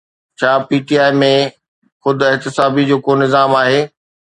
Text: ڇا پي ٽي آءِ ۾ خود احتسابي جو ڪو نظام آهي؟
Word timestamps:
ڇا 0.39 0.51
پي 0.67 0.77
ٽي 0.87 0.95
آءِ 1.05 1.11
۾ 1.21 1.33
خود 2.01 2.17
احتسابي 2.29 2.83
جو 2.89 2.97
ڪو 3.05 3.11
نظام 3.23 3.49
آهي؟ 3.61 3.81